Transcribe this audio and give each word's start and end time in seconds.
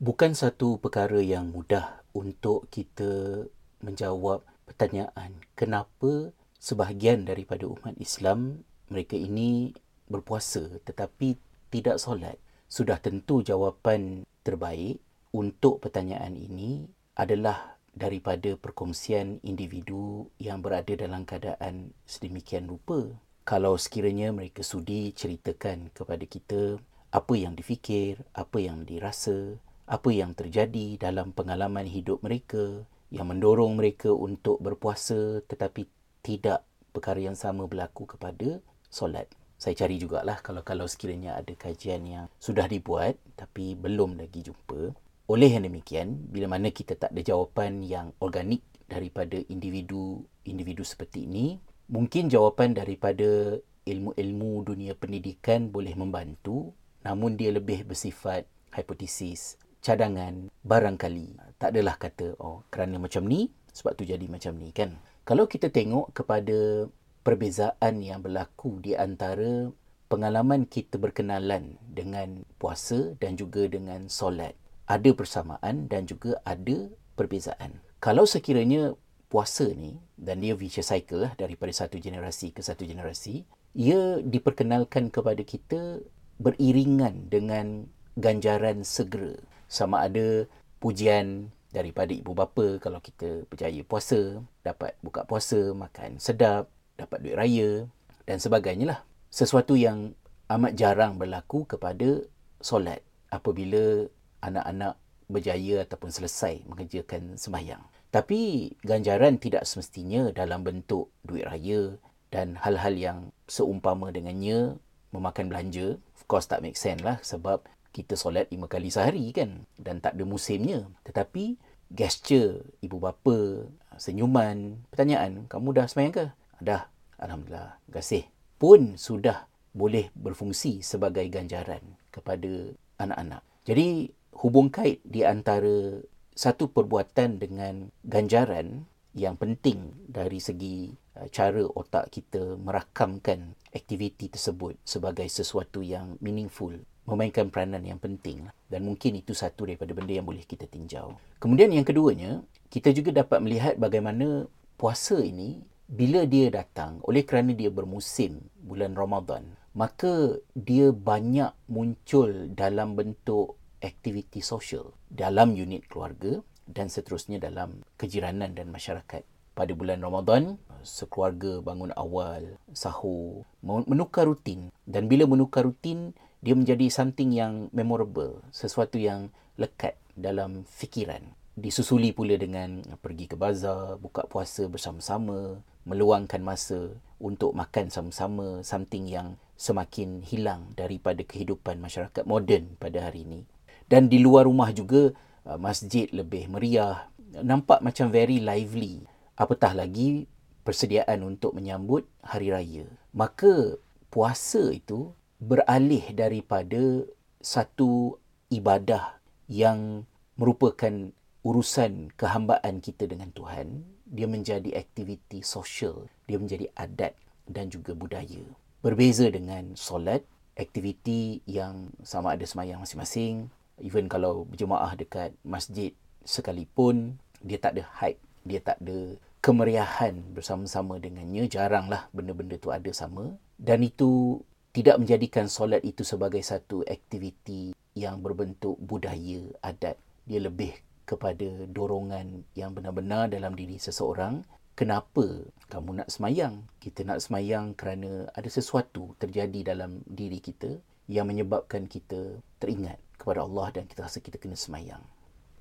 bukan 0.00 0.32
satu 0.32 0.80
perkara 0.80 1.20
yang 1.20 1.52
mudah 1.52 2.00
untuk 2.16 2.72
kita 2.72 3.44
menjawab 3.84 4.40
pertanyaan 4.64 5.44
kenapa 5.52 6.32
sebahagian 6.56 7.28
daripada 7.28 7.68
umat 7.68 7.92
Islam 8.00 8.64
mereka 8.88 9.20
ini 9.20 9.76
berpuasa 10.08 10.80
tetapi 10.88 11.36
tidak 11.68 12.00
solat. 12.00 12.40
Sudah 12.64 12.96
tentu 12.96 13.44
jawapan 13.44 14.24
terbaik 14.40 15.04
untuk 15.36 15.84
pertanyaan 15.84 16.32
ini 16.32 16.88
adalah 17.12 17.76
daripada 17.92 18.56
perkongsian 18.56 19.44
individu 19.44 20.32
yang 20.40 20.64
berada 20.64 20.96
dalam 20.96 21.28
keadaan 21.28 21.92
sedemikian 22.08 22.72
rupa. 22.72 23.04
Kalau 23.44 23.76
sekiranya 23.76 24.32
mereka 24.32 24.64
sudi 24.64 25.12
ceritakan 25.12 25.92
kepada 25.92 26.24
kita 26.24 26.80
apa 27.10 27.34
yang 27.34 27.58
difikir, 27.58 28.22
apa 28.30 28.62
yang 28.62 28.86
dirasa, 28.86 29.58
apa 29.90 30.14
yang 30.14 30.38
terjadi 30.38 30.94
dalam 31.02 31.34
pengalaman 31.34 31.82
hidup 31.82 32.22
mereka 32.22 32.86
yang 33.10 33.26
mendorong 33.26 33.74
mereka 33.74 34.14
untuk 34.14 34.62
berpuasa 34.62 35.42
tetapi 35.50 35.90
tidak 36.22 36.62
perkara 36.94 37.18
yang 37.18 37.34
sama 37.34 37.66
berlaku 37.66 38.06
kepada 38.06 38.62
solat. 38.86 39.26
Saya 39.58 39.74
cari 39.74 39.98
jugalah 39.98 40.38
kalau 40.46 40.62
kalau 40.62 40.86
sekiranya 40.86 41.34
ada 41.34 41.50
kajian 41.58 42.06
yang 42.06 42.24
sudah 42.38 42.70
dibuat 42.70 43.18
tapi 43.34 43.74
belum 43.74 44.14
lagi 44.14 44.46
jumpa. 44.46 44.94
Oleh 45.26 45.50
yang 45.58 45.66
demikian, 45.66 46.30
bila 46.30 46.46
mana 46.46 46.70
kita 46.70 46.94
tak 46.94 47.10
ada 47.10 47.22
jawapan 47.26 47.82
yang 47.82 48.14
organik 48.22 48.62
daripada 48.86 49.42
individu-individu 49.46 50.82
seperti 50.86 51.26
ini, 51.26 51.58
mungkin 51.90 52.30
jawapan 52.30 52.78
daripada 52.78 53.58
ilmu-ilmu 53.90 54.70
dunia 54.70 54.94
pendidikan 54.94 55.66
boleh 55.66 55.98
membantu 55.98 56.70
namun 57.02 57.34
dia 57.34 57.50
lebih 57.50 57.82
bersifat 57.88 58.46
hipotesis 58.70 59.58
cadangan 59.80 60.52
barangkali. 60.64 61.56
Tak 61.60 61.76
adalah 61.76 61.96
kata 62.00 62.36
oh 62.40 62.64
kerana 62.72 62.96
macam 62.96 63.24
ni 63.28 63.52
sebab 63.72 63.96
tu 63.96 64.04
jadi 64.08 64.24
macam 64.28 64.56
ni 64.56 64.72
kan? 64.72 64.96
Kalau 65.24 65.44
kita 65.48 65.68
tengok 65.68 66.16
kepada 66.16 66.88
perbezaan 67.20 68.00
yang 68.00 68.24
berlaku 68.24 68.80
di 68.80 68.96
antara 68.96 69.68
pengalaman 70.08 70.66
kita 70.66 70.96
berkenalan 70.96 71.76
dengan 71.86 72.42
puasa 72.56 73.14
dan 73.20 73.36
juga 73.36 73.68
dengan 73.68 74.08
solat 74.10 74.56
ada 74.90 75.10
persamaan 75.14 75.86
dan 75.86 76.08
juga 76.08 76.40
ada 76.42 76.90
perbezaan. 77.14 77.78
Kalau 78.02 78.26
sekiranya 78.26 78.96
puasa 79.30 79.70
ni 79.70 79.94
dan 80.18 80.42
dia 80.42 80.58
vicious 80.58 80.90
cycle 80.90 81.30
lah 81.30 81.32
daripada 81.38 81.70
satu 81.70 82.02
generasi 82.02 82.50
ke 82.50 82.58
satu 82.58 82.82
generasi 82.82 83.46
ia 83.78 84.18
diperkenalkan 84.18 85.14
kepada 85.14 85.46
kita 85.46 86.02
beriringan 86.42 87.30
dengan 87.30 87.86
ganjaran 88.18 88.82
segera 88.82 89.38
sama 89.70 90.02
ada 90.04 90.50
pujian 90.82 91.54
daripada 91.70 92.10
ibu 92.10 92.34
bapa 92.34 92.82
kalau 92.82 92.98
kita 92.98 93.46
berjaya 93.46 93.80
puasa, 93.86 94.42
dapat 94.66 94.98
buka 95.00 95.22
puasa, 95.22 95.70
makan 95.70 96.18
sedap, 96.18 96.66
dapat 96.98 97.22
duit 97.22 97.38
raya 97.38 97.86
dan 98.26 98.42
sebagainya 98.42 98.86
lah. 98.90 99.00
Sesuatu 99.30 99.78
yang 99.78 100.18
amat 100.50 100.74
jarang 100.74 101.14
berlaku 101.14 101.62
kepada 101.62 102.26
solat 102.58 103.06
apabila 103.30 104.10
anak-anak 104.42 104.98
berjaya 105.30 105.86
ataupun 105.86 106.10
selesai 106.10 106.66
mengerjakan 106.66 107.38
sembahyang. 107.38 107.86
Tapi 108.10 108.74
ganjaran 108.82 109.38
tidak 109.38 109.62
semestinya 109.62 110.34
dalam 110.34 110.66
bentuk 110.66 111.14
duit 111.22 111.46
raya 111.46 111.94
dan 112.34 112.58
hal-hal 112.58 112.98
yang 112.98 113.18
seumpama 113.46 114.10
dengannya 114.10 114.74
memakan 115.14 115.46
belanja. 115.46 116.02
Of 116.18 116.26
course 116.26 116.50
tak 116.50 116.66
make 116.66 116.74
sense 116.74 117.06
lah 117.06 117.22
sebab 117.22 117.62
kita 117.90 118.14
solat 118.14 118.50
lima 118.50 118.70
kali 118.70 118.88
sehari 118.90 119.30
kan? 119.34 119.66
Dan 119.78 120.02
tak 120.02 120.18
ada 120.18 120.24
musimnya. 120.26 120.86
Tetapi 121.06 121.58
gesture 121.90 122.62
ibu 122.82 123.02
bapa 123.02 123.66
senyuman 123.98 124.86
pertanyaan 124.94 125.50
kamu 125.50 125.74
dah 125.76 125.86
semayang 125.90 126.14
ke? 126.14 126.26
Dah 126.62 126.86
alhamdulillah. 127.18 127.78
Kasih 127.90 128.26
pun 128.60 128.94
sudah 128.94 129.50
boleh 129.70 130.10
berfungsi 130.18 130.82
sebagai 130.82 131.26
ganjaran 131.30 131.82
kepada 132.10 132.74
anak-anak. 132.98 133.42
Jadi 133.66 134.10
hubung 134.40 134.70
kait 134.72 134.98
di 135.06 135.22
antara 135.22 136.02
satu 136.34 136.72
perbuatan 136.72 137.38
dengan 137.38 137.92
ganjaran 138.06 138.88
yang 139.12 139.34
penting 139.34 139.90
dari 140.06 140.38
segi 140.38 140.94
uh, 141.18 141.26
cara 141.34 141.66
otak 141.66 142.14
kita 142.14 142.54
merakamkan 142.56 143.58
aktiviti 143.74 144.30
tersebut 144.30 144.78
sebagai 144.86 145.26
sesuatu 145.26 145.82
yang 145.82 146.14
meaningful 146.22 146.72
memainkan 147.10 147.50
peranan 147.50 147.82
yang 147.82 147.98
penting 147.98 148.46
dan 148.70 148.86
mungkin 148.86 149.18
itu 149.18 149.34
satu 149.34 149.66
daripada 149.66 149.90
benda 149.90 150.14
yang 150.14 150.24
boleh 150.24 150.46
kita 150.46 150.70
tinjau. 150.70 151.18
Kemudian 151.42 151.74
yang 151.74 151.82
keduanya, 151.82 152.46
kita 152.70 152.94
juga 152.94 153.26
dapat 153.26 153.42
melihat 153.42 153.74
bagaimana 153.74 154.46
puasa 154.78 155.18
ini 155.18 155.58
bila 155.90 156.22
dia 156.22 156.54
datang 156.54 157.02
oleh 157.02 157.26
kerana 157.26 157.50
dia 157.50 157.66
bermusim 157.66 158.46
bulan 158.62 158.94
Ramadan, 158.94 159.42
maka 159.74 160.38
dia 160.54 160.94
banyak 160.94 161.50
muncul 161.66 162.30
dalam 162.54 162.94
bentuk 162.94 163.58
aktiviti 163.82 164.38
sosial 164.38 164.94
dalam 165.10 165.58
unit 165.58 165.88
keluarga 165.90 166.38
dan 166.70 166.86
seterusnya 166.86 167.42
dalam 167.42 167.82
kejiranan 167.98 168.54
dan 168.54 168.70
masyarakat. 168.70 169.26
Pada 169.50 169.72
bulan 169.74 169.98
Ramadan, 169.98 170.56
sekeluarga 170.86 171.58
bangun 171.60 171.90
awal, 171.98 172.56
sahur, 172.70 173.42
menukar 173.60 174.30
rutin 174.30 174.70
dan 174.86 175.10
bila 175.10 175.26
menukar 175.26 175.66
rutin, 175.66 176.14
dia 176.40 176.56
menjadi 176.56 176.88
something 176.88 177.36
yang 177.36 177.68
memorable, 177.72 178.40
sesuatu 178.48 178.96
yang 178.96 179.28
lekat 179.60 180.00
dalam 180.16 180.64
fikiran. 180.64 181.20
Disusuli 181.52 182.16
pula 182.16 182.40
dengan 182.40 182.80
pergi 183.04 183.28
ke 183.28 183.36
bazar, 183.36 184.00
buka 184.00 184.24
puasa 184.24 184.64
bersama-sama, 184.64 185.60
meluangkan 185.84 186.40
masa 186.40 186.96
untuk 187.20 187.52
makan 187.52 187.92
sama-sama, 187.92 188.64
something 188.64 189.04
yang 189.04 189.36
semakin 189.60 190.24
hilang 190.24 190.72
daripada 190.72 191.20
kehidupan 191.20 191.76
masyarakat 191.76 192.24
moden 192.24 192.80
pada 192.80 193.12
hari 193.12 193.28
ini. 193.28 193.44
Dan 193.84 194.08
di 194.08 194.24
luar 194.24 194.48
rumah 194.48 194.72
juga, 194.72 195.12
uh, 195.44 195.60
masjid 195.60 196.08
lebih 196.16 196.48
meriah, 196.48 197.12
nampak 197.44 197.84
macam 197.84 198.08
very 198.08 198.40
lively. 198.40 199.04
Apatah 199.36 199.76
lagi 199.76 200.24
persediaan 200.64 201.20
untuk 201.20 201.52
menyambut 201.52 202.08
hari 202.24 202.48
raya. 202.48 202.86
Maka 203.12 203.76
puasa 204.08 204.72
itu 204.72 205.12
beralih 205.40 206.04
daripada 206.12 207.08
satu 207.40 208.20
ibadah 208.52 209.16
yang 209.48 210.04
merupakan 210.36 211.10
urusan 211.40 212.12
kehambaan 212.14 212.84
kita 212.84 213.08
dengan 213.08 213.32
Tuhan, 213.32 213.82
dia 214.04 214.28
menjadi 214.28 214.76
aktiviti 214.76 215.40
sosial, 215.40 216.12
dia 216.28 216.36
menjadi 216.36 216.68
adat 216.76 217.16
dan 217.48 217.72
juga 217.72 217.96
budaya. 217.96 218.44
Berbeza 218.84 219.32
dengan 219.32 219.72
solat, 219.76 220.20
aktiviti 220.60 221.40
yang 221.48 221.88
sama 222.04 222.36
ada 222.36 222.44
semayang 222.44 222.84
masing-masing, 222.84 223.48
even 223.80 224.12
kalau 224.12 224.44
berjemaah 224.44 224.92
dekat 224.92 225.32
masjid 225.40 225.96
sekalipun, 226.24 227.16
dia 227.40 227.56
tak 227.56 227.80
ada 227.80 227.88
hype, 227.96 228.20
dia 228.44 228.60
tak 228.60 228.76
ada 228.84 229.16
kemeriahan 229.40 230.20
bersama-sama 230.36 231.00
dengannya, 231.00 231.48
jaranglah 231.48 232.12
benda-benda 232.12 232.60
tu 232.60 232.68
ada 232.68 232.92
sama. 232.92 233.40
Dan 233.56 233.84
itu 233.84 234.40
tidak 234.70 235.02
menjadikan 235.02 235.50
solat 235.50 235.82
itu 235.82 236.06
sebagai 236.06 236.42
satu 236.46 236.86
aktiviti 236.86 237.74
yang 237.98 238.22
berbentuk 238.22 238.78
budaya 238.78 239.42
adat. 239.66 239.98
Dia 240.30 240.38
lebih 240.38 240.70
kepada 241.02 241.66
dorongan 241.66 242.46
yang 242.54 242.70
benar-benar 242.70 243.26
dalam 243.26 243.58
diri 243.58 243.82
seseorang. 243.82 244.46
Kenapa 244.78 245.26
kamu 245.66 246.00
nak 246.00 246.08
semayang? 246.08 246.70
Kita 246.78 247.02
nak 247.02 247.18
semayang 247.18 247.74
kerana 247.74 248.30
ada 248.30 248.46
sesuatu 248.46 249.18
terjadi 249.18 249.74
dalam 249.74 250.06
diri 250.06 250.38
kita 250.38 250.78
yang 251.10 251.26
menyebabkan 251.26 251.90
kita 251.90 252.38
teringat 252.62 253.02
kepada 253.18 253.42
Allah 253.42 253.74
dan 253.74 253.90
kita 253.90 254.06
rasa 254.06 254.22
kita 254.22 254.38
kena 254.38 254.54
semayang. 254.54 255.02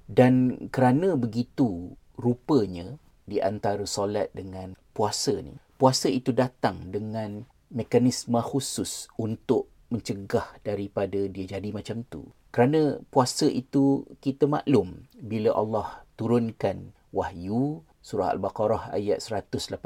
Dan 0.05 0.69
kerana 0.69 1.17
begitu 1.17 1.97
rupanya 2.13 3.01
di 3.25 3.41
antara 3.41 3.83
solat 3.89 4.29
dengan 4.37 4.77
puasa 4.93 5.33
ni, 5.41 5.57
puasa 5.81 6.07
itu 6.07 6.29
datang 6.29 6.93
dengan 6.93 7.49
mekanisme 7.69 8.37
khusus 8.41 9.07
untuk 9.17 9.69
mencegah 9.89 10.57
daripada 10.61 11.17
dia 11.29 11.57
jadi 11.57 11.69
macam 11.73 12.05
tu. 12.05 12.29
Kerana 12.49 12.97
puasa 13.13 13.45
itu 13.45 14.05
kita 14.21 14.49
maklum 14.49 15.05
bila 15.17 15.53
Allah 15.53 15.87
turunkan 16.17 16.93
wahyu 17.13 17.85
surah 18.01 18.33
Al-Baqarah 18.33 18.93
ayat 18.93 19.21
183 19.21 19.77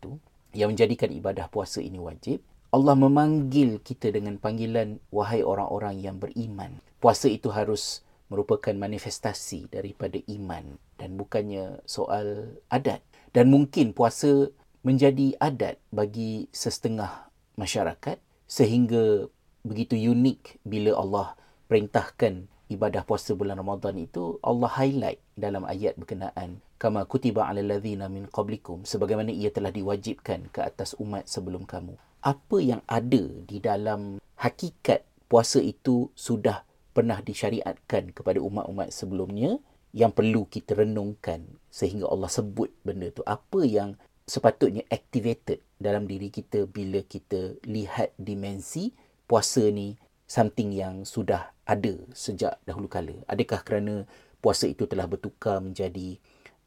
tu 0.00 0.16
yang 0.56 0.72
menjadikan 0.72 1.12
ibadah 1.12 1.48
puasa 1.52 1.84
ini 1.84 2.00
wajib. 2.00 2.40
Allah 2.72 2.96
memanggil 2.96 3.84
kita 3.84 4.08
dengan 4.08 4.40
panggilan 4.40 4.96
wahai 5.12 5.44
orang-orang 5.44 6.00
yang 6.00 6.16
beriman. 6.16 6.80
Puasa 7.04 7.28
itu 7.28 7.52
harus 7.52 8.00
merupakan 8.32 8.72
manifestasi 8.72 9.68
daripada 9.68 10.16
iman 10.32 10.80
dan 10.96 11.20
bukannya 11.20 11.84
soal 11.84 12.56
adat. 12.72 13.04
Dan 13.36 13.52
mungkin 13.52 13.92
puasa 13.92 14.48
menjadi 14.82 15.38
adat 15.38 15.78
bagi 15.94 16.50
setengah 16.50 17.30
masyarakat 17.54 18.18
sehingga 18.50 19.30
begitu 19.62 19.94
unik 19.94 20.62
bila 20.66 20.98
Allah 20.98 21.28
perintahkan 21.70 22.50
ibadah 22.66 23.06
puasa 23.06 23.38
bulan 23.38 23.62
Ramadan 23.62 23.94
itu 23.96 24.42
Allah 24.42 24.68
highlight 24.74 25.22
dalam 25.38 25.62
ayat 25.62 25.94
berkenaan 25.94 26.58
kama 26.82 27.06
kutiba 27.06 27.46
alal 27.46 27.78
ladzina 27.78 28.10
min 28.10 28.26
qablikum 28.26 28.82
sebagaimana 28.82 29.30
ia 29.30 29.54
telah 29.54 29.70
diwajibkan 29.70 30.50
ke 30.50 30.60
atas 30.66 30.98
umat 30.98 31.30
sebelum 31.30 31.62
kamu. 31.62 31.94
Apa 32.26 32.58
yang 32.58 32.82
ada 32.90 33.22
di 33.46 33.62
dalam 33.62 34.18
hakikat 34.34 35.06
puasa 35.30 35.62
itu 35.62 36.10
sudah 36.18 36.66
pernah 36.90 37.22
disyariatkan 37.22 38.10
kepada 38.10 38.42
umat-umat 38.42 38.90
sebelumnya 38.90 39.62
yang 39.94 40.10
perlu 40.10 40.48
kita 40.50 40.74
renungkan 40.74 41.46
sehingga 41.70 42.10
Allah 42.10 42.28
sebut 42.28 42.72
benda 42.82 43.14
tu 43.14 43.22
apa 43.28 43.62
yang 43.62 43.94
sepatutnya 44.26 44.86
activated 44.88 45.60
dalam 45.82 46.06
diri 46.06 46.30
kita 46.30 46.70
bila 46.70 47.02
kita 47.02 47.58
lihat 47.66 48.14
dimensi 48.14 48.94
puasa 49.26 49.66
ni 49.68 49.98
something 50.30 50.72
yang 50.72 51.02
sudah 51.04 51.52
ada 51.66 51.94
sejak 52.16 52.58
dahulu 52.64 52.88
kala. 52.88 53.16
Adakah 53.28 53.60
kerana 53.66 54.08
puasa 54.40 54.70
itu 54.70 54.88
telah 54.88 55.06
bertukar 55.06 55.60
menjadi 55.60 56.18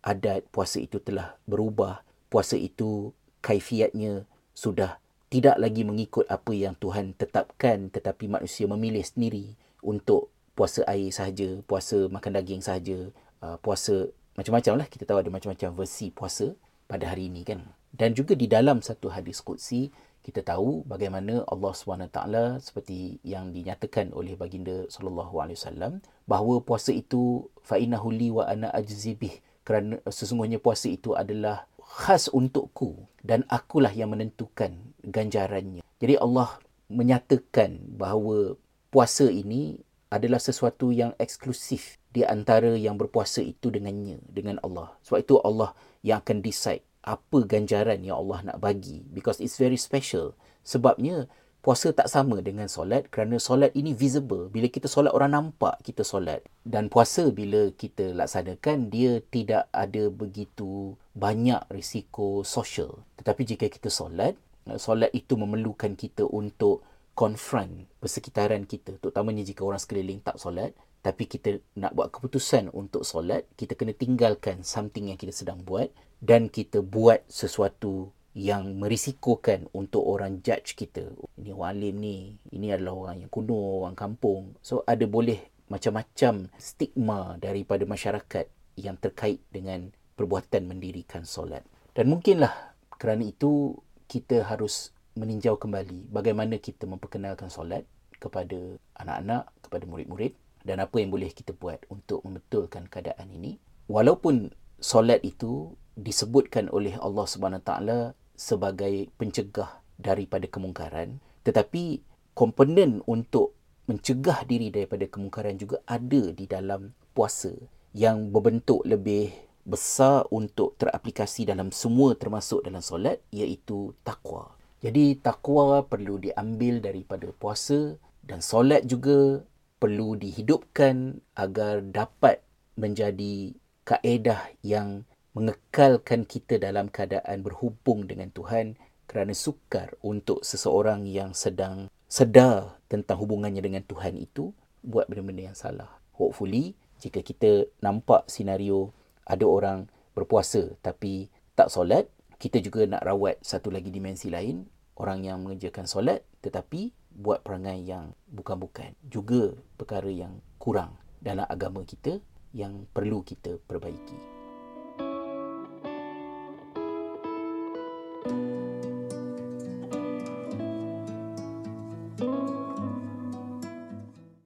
adat, 0.06 0.46
puasa 0.54 0.78
itu 0.78 1.02
telah 1.02 1.36
berubah, 1.50 2.06
puasa 2.30 2.56
itu 2.60 3.12
kaifiatnya 3.42 4.30
sudah 4.54 5.02
tidak 5.34 5.58
lagi 5.60 5.82
mengikut 5.84 6.30
apa 6.30 6.54
yang 6.54 6.78
Tuhan 6.78 7.18
tetapkan 7.18 7.90
tetapi 7.90 8.30
manusia 8.30 8.70
memilih 8.70 9.04
sendiri 9.04 9.58
untuk 9.82 10.32
puasa 10.56 10.86
air 10.88 11.12
sahaja, 11.12 11.60
puasa 11.68 12.08
makan 12.08 12.40
daging 12.40 12.64
sahaja, 12.64 13.12
uh, 13.44 13.58
puasa 13.60 14.08
macam-macam 14.40 14.86
lah. 14.86 14.88
Kita 14.88 15.04
tahu 15.04 15.20
ada 15.20 15.30
macam-macam 15.34 15.76
versi 15.76 16.14
puasa 16.14 16.56
pada 16.86 17.14
hari 17.14 17.30
ini 17.30 17.46
kan. 17.46 17.62
Dan 17.96 18.12
juga 18.12 18.36
di 18.36 18.46
dalam 18.52 18.84
satu 18.84 19.08
hadis 19.08 19.40
Qudsi, 19.40 19.88
kita 20.26 20.42
tahu 20.42 20.82
bagaimana 20.90 21.46
Allah 21.46 21.70
SWT 21.70 22.20
seperti 22.58 23.22
yang 23.22 23.54
dinyatakan 23.54 24.10
oleh 24.10 24.34
baginda 24.34 24.90
wasallam 24.90 26.02
bahawa 26.26 26.66
puasa 26.66 26.90
itu 26.90 27.46
fa 27.62 27.78
innahu 27.78 28.10
li 28.10 28.34
wa 28.34 28.50
ana 28.50 28.74
ajzibih 28.74 29.38
kerana 29.62 30.02
sesungguhnya 30.10 30.58
puasa 30.58 30.90
itu 30.90 31.14
adalah 31.14 31.70
khas 31.78 32.26
untukku 32.34 33.06
dan 33.22 33.46
akulah 33.54 33.94
yang 33.94 34.18
menentukan 34.18 34.74
ganjarannya. 35.06 35.86
Jadi 36.02 36.18
Allah 36.18 36.58
menyatakan 36.90 37.82
bahawa 37.94 38.58
puasa 38.90 39.30
ini 39.30 39.78
adalah 40.16 40.40
sesuatu 40.40 40.96
yang 40.96 41.12
eksklusif 41.20 42.00
di 42.16 42.24
antara 42.24 42.72
yang 42.80 42.96
berpuasa 42.96 43.44
itu 43.44 43.68
dengannya 43.68 44.24
dengan 44.32 44.56
Allah. 44.64 44.96
Sebab 45.04 45.20
itu 45.20 45.36
Allah 45.44 45.76
yang 46.00 46.24
akan 46.24 46.40
decide 46.40 46.84
apa 47.06 47.46
ganjaran 47.46 48.02
yang 48.02 48.18
Allah 48.18 48.52
nak 48.52 48.58
bagi 48.64 49.04
because 49.12 49.44
it's 49.44 49.60
very 49.60 49.78
special. 49.78 50.34
Sebabnya 50.66 51.28
puasa 51.60 51.92
tak 51.92 52.08
sama 52.08 52.40
dengan 52.40 52.72
solat 52.72 53.12
kerana 53.12 53.38
solat 53.38 53.76
ini 53.76 53.92
visible. 53.92 54.48
Bila 54.48 54.72
kita 54.72 54.88
solat 54.88 55.12
orang 55.12 55.36
nampak 55.36 55.78
kita 55.84 56.08
solat. 56.08 56.42
Dan 56.64 56.88
puasa 56.88 57.30
bila 57.30 57.70
kita 57.76 58.16
laksanakan 58.16 58.90
dia 58.90 59.20
tidak 59.30 59.68
ada 59.76 60.08
begitu 60.08 60.96
banyak 61.14 61.62
risiko 61.68 62.42
sosial. 62.48 63.04
Tetapi 63.22 63.42
jika 63.44 63.66
kita 63.68 63.92
solat 63.92 64.40
solat 64.82 65.14
itu 65.14 65.38
memerlukan 65.38 65.94
kita 65.94 66.26
untuk 66.26 66.82
confront 67.16 67.88
persekitaran 68.04 68.68
kita 68.68 69.00
terutamanya 69.00 69.42
jika 69.48 69.64
orang 69.64 69.80
sekeliling 69.80 70.20
tak 70.22 70.38
solat 70.38 70.76
tapi 71.00 71.30
kita 71.30 71.64
nak 71.80 71.96
buat 71.96 72.12
keputusan 72.12 72.76
untuk 72.76 73.08
solat 73.08 73.48
kita 73.56 73.74
kena 73.74 73.96
tinggalkan 73.96 74.62
something 74.62 75.10
yang 75.10 75.18
kita 75.18 75.32
sedang 75.32 75.64
buat 75.64 75.90
dan 76.20 76.52
kita 76.52 76.84
buat 76.84 77.24
sesuatu 77.32 78.12
yang 78.36 78.76
merisikokan 78.76 79.72
untuk 79.72 80.04
orang 80.04 80.44
judge 80.44 80.76
kita. 80.76 81.08
Ini 81.40 81.56
orang 81.56 81.72
alim 81.72 81.96
ni, 82.04 82.18
ini 82.52 82.68
adalah 82.68 83.08
orang 83.08 83.24
yang 83.24 83.32
kuno, 83.32 83.88
orang 83.88 83.96
kampung. 83.96 84.60
So 84.60 84.84
ada 84.84 85.08
boleh 85.08 85.40
macam-macam 85.72 86.52
stigma 86.60 87.40
daripada 87.40 87.88
masyarakat 87.88 88.46
yang 88.76 89.00
terkait 89.00 89.40
dengan 89.48 89.88
perbuatan 90.20 90.68
mendirikan 90.68 91.24
solat. 91.24 91.64
Dan 91.96 92.12
mungkinlah 92.12 92.76
kerana 93.00 93.24
itu 93.24 93.80
kita 94.12 94.44
harus 94.52 94.92
meninjau 95.16 95.56
kembali 95.56 96.12
bagaimana 96.12 96.60
kita 96.60 96.86
memperkenalkan 96.86 97.48
solat 97.48 97.88
kepada 98.20 98.80
anak-anak, 99.00 99.52
kepada 99.64 99.84
murid-murid 99.88 100.36
dan 100.68 100.84
apa 100.84 101.00
yang 101.00 101.12
boleh 101.12 101.32
kita 101.32 101.56
buat 101.56 101.80
untuk 101.88 102.24
membetulkan 102.28 102.88
keadaan 102.92 103.32
ini. 103.32 103.60
Walaupun 103.88 104.52
solat 104.80 105.24
itu 105.24 105.76
disebutkan 105.96 106.68
oleh 106.70 107.00
Allah 107.00 107.26
Subhanahu 107.26 107.64
taala 107.64 108.00
sebagai 108.36 109.08
pencegah 109.16 109.80
daripada 109.96 110.44
kemungkaran 110.52 111.24
tetapi 111.48 112.04
komponen 112.36 113.00
untuk 113.08 113.56
mencegah 113.86 114.44
diri 114.44 114.74
daripada 114.74 115.06
kemungkaran 115.08 115.56
juga 115.56 115.80
ada 115.86 116.34
di 116.34 116.46
dalam 116.50 116.92
puasa 117.14 117.54
yang 117.96 118.34
berbentuk 118.34 118.84
lebih 118.84 119.32
besar 119.64 120.26
untuk 120.34 120.76
teraplikasi 120.76 121.48
dalam 121.48 121.72
semua 121.72 122.18
termasuk 122.18 122.66
dalam 122.66 122.82
solat 122.82 123.22
iaitu 123.32 123.94
takwa. 124.04 124.55
Jadi 124.86 125.18
takwa 125.18 125.82
perlu 125.82 126.22
diambil 126.22 126.78
daripada 126.78 127.26
puasa 127.34 127.98
dan 128.22 128.38
solat 128.38 128.86
juga 128.86 129.42
perlu 129.82 130.14
dihidupkan 130.14 131.26
agar 131.34 131.82
dapat 131.82 132.46
menjadi 132.78 133.58
kaedah 133.82 134.54
yang 134.62 135.10
mengekalkan 135.34 136.30
kita 136.30 136.62
dalam 136.62 136.94
keadaan 136.94 137.42
berhubung 137.42 138.06
dengan 138.06 138.30
Tuhan 138.30 138.78
kerana 139.10 139.34
sukar 139.34 139.98
untuk 140.06 140.46
seseorang 140.46 141.10
yang 141.10 141.34
sedang 141.34 141.90
sedar 142.06 142.78
tentang 142.86 143.18
hubungannya 143.18 143.66
dengan 143.66 143.82
Tuhan 143.90 144.22
itu 144.22 144.54
buat 144.86 145.10
benda-benda 145.10 145.50
yang 145.50 145.58
salah. 145.58 145.98
Hopefully, 146.14 146.78
jika 147.02 147.26
kita 147.26 147.66
nampak 147.82 148.30
senario 148.30 148.94
ada 149.26 149.50
orang 149.50 149.90
berpuasa 150.14 150.78
tapi 150.86 151.34
tak 151.58 151.74
solat, 151.74 152.06
kita 152.38 152.62
juga 152.62 152.86
nak 152.86 153.02
rawat 153.02 153.42
satu 153.42 153.74
lagi 153.74 153.90
dimensi 153.90 154.30
lain, 154.30 154.75
orang 154.96 155.24
yang 155.24 155.44
mengerjakan 155.44 155.88
solat 155.88 156.24
tetapi 156.44 156.92
buat 157.16 157.42
perangai 157.42 157.80
yang 157.84 158.12
bukan-bukan. 158.28 158.92
Juga 159.08 159.56
perkara 159.80 160.12
yang 160.12 160.44
kurang 160.60 161.00
dalam 161.24 161.48
agama 161.48 161.82
kita 161.88 162.20
yang 162.52 162.88
perlu 162.92 163.24
kita 163.24 163.60
perbaiki. 163.68 164.35